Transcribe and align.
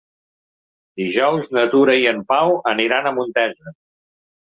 Dijous 1.01 1.53
na 1.59 1.67
Tura 1.75 1.99
i 2.07 2.09
en 2.15 2.25
Pau 2.35 2.57
aniran 2.75 3.07
a 3.07 3.17
Montesa. 3.23 3.79